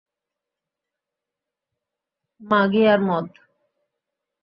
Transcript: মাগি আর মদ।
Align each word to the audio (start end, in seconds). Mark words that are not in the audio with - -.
মাগি 2.41 2.83
আর 2.93 2.99
মদ। 3.07 3.27